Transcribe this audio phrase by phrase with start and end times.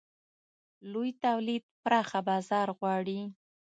[0.91, 3.19] لوی تولید پراخه بازار غواړي.